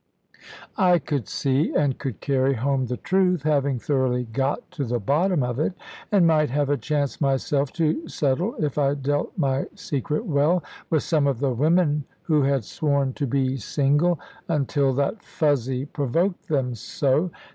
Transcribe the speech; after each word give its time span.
I 0.79 0.97
could 0.97 1.27
see, 1.27 1.75
and 1.75 1.99
could 1.99 2.21
carry 2.21 2.55
home 2.55 2.87
the 2.87 2.97
truth, 2.97 3.43
having 3.43 3.77
thoroughly 3.77 4.23
got 4.23 4.71
to 4.71 4.83
the 4.83 4.97
bottom 4.99 5.43
of 5.43 5.59
it; 5.59 5.73
and 6.11 6.25
might 6.25 6.49
have 6.49 6.71
a 6.71 6.75
chance 6.77 7.21
myself 7.21 7.71
to 7.73 8.07
settle, 8.09 8.55
if 8.55 8.79
I 8.79 8.95
dealt 8.95 9.31
my 9.37 9.67
secret 9.75 10.25
well, 10.25 10.63
with 10.89 11.03
some 11.03 11.27
of 11.27 11.39
the 11.39 11.51
women 11.53 12.05
who 12.23 12.41
had 12.41 12.63
sworn 12.63 13.13
to 13.13 13.27
be 13.27 13.57
single, 13.57 14.19
until 14.47 14.91
that 14.93 15.21
Fuzzy 15.23 15.85
provoked 15.85 16.47
them 16.47 16.73
so. 16.73 17.29